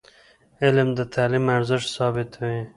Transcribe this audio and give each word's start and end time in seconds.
علم 0.63 0.89
د 0.97 0.99
تعلیم 1.15 1.45
ارزښت 1.57 1.87
ثابتوي. 1.95 2.61